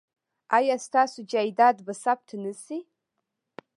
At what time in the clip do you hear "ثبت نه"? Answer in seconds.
2.03-2.53